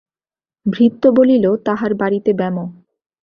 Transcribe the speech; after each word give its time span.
ভৃত্য 0.65 1.03
বলিল, 1.09 1.45
তাঁহার 1.65 1.91
বাড়িতে 1.93 2.31
ব্যামো। 2.33 2.65